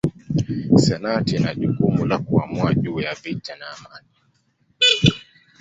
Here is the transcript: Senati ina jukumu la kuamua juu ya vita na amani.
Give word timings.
Senati 0.83 1.35
ina 1.35 1.55
jukumu 1.55 2.05
la 2.05 2.19
kuamua 2.19 2.73
juu 2.73 2.99
ya 2.99 3.13
vita 3.13 3.55
na 3.55 3.65
amani. 3.77 4.07